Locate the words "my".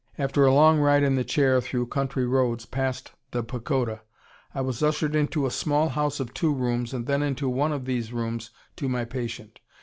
8.89-9.05